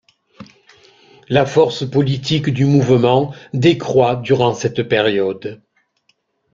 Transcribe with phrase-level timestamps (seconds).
[1.29, 5.61] La force politique du mouvement décroît durant cette période.